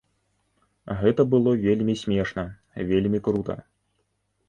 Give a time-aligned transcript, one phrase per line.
[1.01, 2.49] Гэта было вельмі смешна,
[2.93, 3.63] вельмі крута.